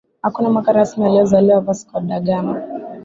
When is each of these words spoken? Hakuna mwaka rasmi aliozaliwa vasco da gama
Hakuna 0.21 0.49
mwaka 0.49 0.71
rasmi 0.73 1.05
aliozaliwa 1.05 1.61
vasco 1.61 1.99
da 1.99 2.19
gama 2.19 2.61